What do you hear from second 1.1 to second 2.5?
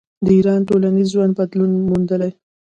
ژوند بدلون موندلی.